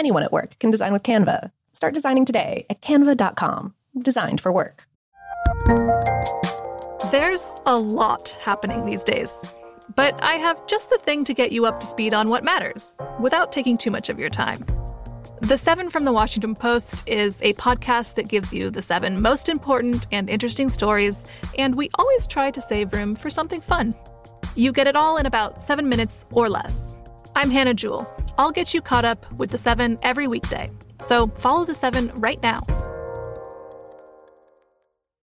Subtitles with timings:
[0.00, 1.50] Anyone at work can design with Canva.
[1.74, 3.74] Start designing today at canva.com.
[4.00, 4.86] Designed for work.
[7.10, 9.30] There's a lot happening these days.
[9.94, 12.96] But I have just the thing to get you up to speed on what matters
[13.20, 14.64] without taking too much of your time.
[15.42, 19.50] The Seven from the Washington Post is a podcast that gives you the seven most
[19.50, 21.26] important and interesting stories,
[21.58, 23.94] and we always try to save room for something fun.
[24.54, 26.94] You get it all in about seven minutes or less.
[27.36, 28.10] I'm Hannah Jewell.
[28.40, 30.70] I'll get you caught up with the seven every weekday.
[31.02, 32.62] So follow the seven right now.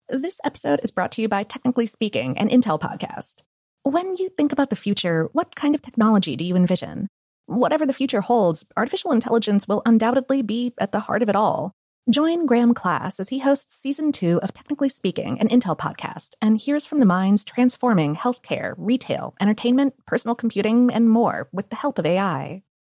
[0.09, 3.43] This episode is brought to you by Technically Speaking, an Intel podcast.
[3.83, 7.07] When you think about the future, what kind of technology do you envision?
[7.45, 11.71] Whatever the future holds, artificial intelligence will undoubtedly be at the heart of it all.
[12.09, 16.57] Join Graham Class as he hosts season two of Technically Speaking, an Intel podcast, and
[16.57, 21.99] hears from the minds transforming healthcare, retail, entertainment, personal computing, and more with the help
[21.99, 22.63] of AI.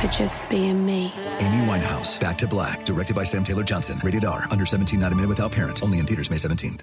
[0.00, 1.12] for just being me.
[1.40, 4.00] Amy Winehouse, Back to Black, directed by Sam Taylor Johnson.
[4.02, 5.82] Rated R, under 17, not a minute without parent.
[5.82, 6.80] Only in theaters May 17th.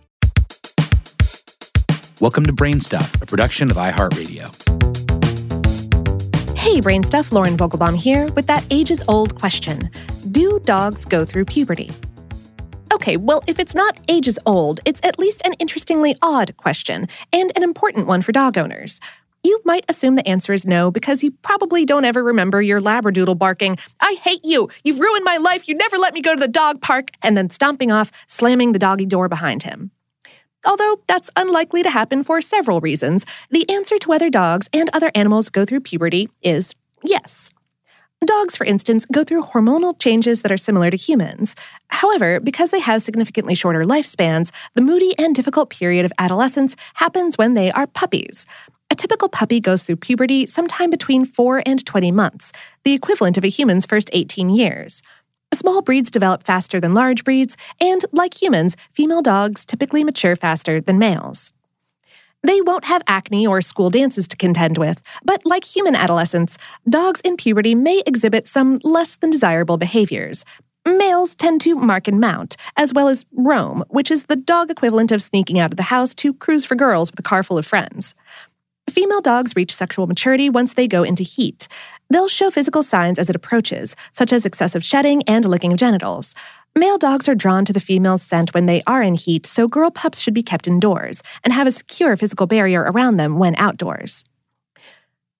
[2.19, 4.53] Welcome to Brainstuff, a production of iHeartRadio.
[6.55, 9.89] Hey, Brainstuff, Lauren Vogelbaum here with that ages old question
[10.31, 11.91] Do dogs go through puberty?
[12.93, 17.51] Okay, well, if it's not ages old, it's at least an interestingly odd question, and
[17.55, 18.99] an important one for dog owners.
[19.47, 23.37] You might assume the answer is no because you probably don't ever remember your Labradoodle
[23.37, 26.49] barking, I hate you, you've ruined my life, you never let me go to the
[26.49, 29.91] dog park, and then stomping off, slamming the doggy door behind him.
[30.65, 35.13] Although that's unlikely to happen for several reasons, the answer to whether dogs and other
[35.15, 37.49] animals go through puberty is yes.
[38.25, 41.55] Dogs, for instance, go through hormonal changes that are similar to humans.
[41.87, 47.37] However, because they have significantly shorter lifespans, the moody and difficult period of adolescence happens
[47.37, 48.45] when they are puppies.
[48.89, 52.51] A typical puppy goes through puberty sometime between 4 and 20 months,
[52.83, 55.01] the equivalent of a human's first 18 years.
[55.53, 60.79] Small breeds develop faster than large breeds, and like humans, female dogs typically mature faster
[60.79, 61.51] than males.
[62.43, 67.19] They won't have acne or school dances to contend with, but like human adolescents, dogs
[67.21, 70.45] in puberty may exhibit some less than desirable behaviors.
[70.85, 75.11] Males tend to mark and mount, as well as roam, which is the dog equivalent
[75.11, 77.65] of sneaking out of the house to cruise for girls with a car full of
[77.65, 78.15] friends.
[78.89, 81.67] Female dogs reach sexual maturity once they go into heat.
[82.09, 86.33] They'll show physical signs as it approaches, such as excessive shedding and licking of genitals.
[86.75, 89.91] Male dogs are drawn to the female's scent when they are in heat, so girl
[89.91, 94.23] pups should be kept indoors and have a secure physical barrier around them when outdoors.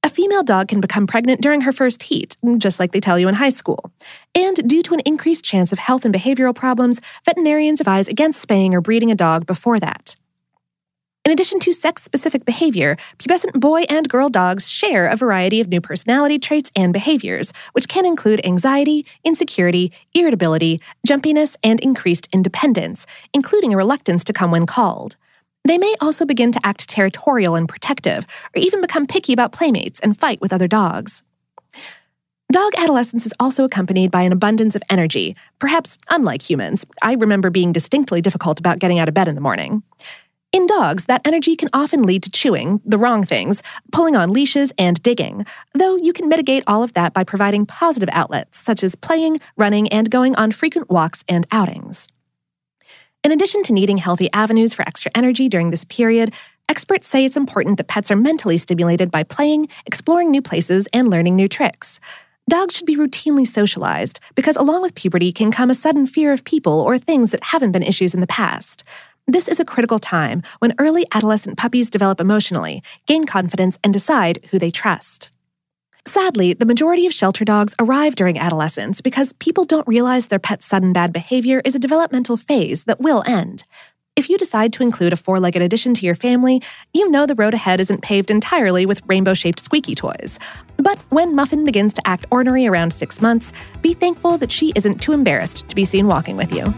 [0.04, 3.28] A female dog can become pregnant during her first heat, just like they tell you
[3.28, 3.92] in high school.
[4.34, 8.74] And due to an increased chance of health and behavioral problems, veterinarians advise against spaying
[8.74, 10.16] or breeding a dog before that.
[11.28, 15.68] In addition to sex specific behavior, pubescent boy and girl dogs share a variety of
[15.68, 23.06] new personality traits and behaviors, which can include anxiety, insecurity, irritability, jumpiness, and increased independence,
[23.34, 25.18] including a reluctance to come when called.
[25.66, 28.24] They may also begin to act territorial and protective,
[28.56, 31.24] or even become picky about playmates and fight with other dogs.
[32.54, 36.86] Dog adolescence is also accompanied by an abundance of energy, perhaps unlike humans.
[37.02, 39.84] I remember being distinctly difficult about getting out of bed in the morning.
[40.54, 43.62] In dogs, that energy can often lead to chewing, the wrong things,
[43.92, 48.10] pulling on leashes, and digging, though you can mitigate all of that by providing positive
[48.14, 52.08] outlets, such as playing, running, and going on frequent walks and outings.
[53.26, 56.34] In addition to needing healthy avenues for extra energy during this period,
[56.70, 61.10] experts say it's important that pets are mentally stimulated by playing, exploring new places, and
[61.10, 62.00] learning new tricks.
[62.50, 66.46] Dogs should be routinely socialized because, along with puberty, can come a sudden fear of
[66.46, 68.84] people or things that haven't been issues in the past.
[69.30, 74.40] This is a critical time when early adolescent puppies develop emotionally, gain confidence, and decide
[74.52, 75.32] who they trust.
[76.06, 80.66] Sadly, the majority of shelter dogs arrive during adolescence because people don't realize their pet's
[80.66, 83.66] sudden bad behavior is a developmental phase that will end.
[84.16, 86.64] If you decide to include a four legged addition to your family,
[86.94, 90.40] you know the road ahead isn't paved entirely with rainbow shaped squeaky toys.
[90.78, 93.52] But when Muffin begins to act ornery around six months,
[93.82, 96.74] be thankful that she isn't too embarrassed to be seen walking with you.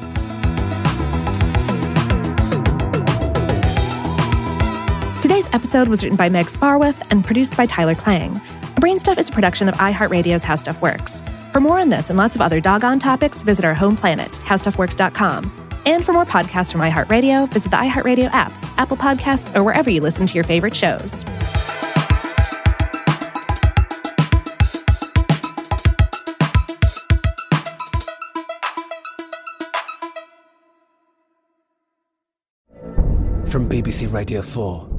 [5.49, 8.35] Today's episode was written by Meg Sparworth and produced by Tyler Klang.
[8.75, 11.23] Brainstuff is a production of iHeartRadio's How Stuff Works.
[11.51, 15.51] For more on this and lots of other doggone topics, visit our home planet, howstuffworks.com.
[15.87, 20.01] And for more podcasts from iHeartRadio, visit the iHeartRadio app, Apple Podcasts, or wherever you
[20.01, 21.23] listen to your favorite shows.
[33.47, 34.98] From BBC Radio 4,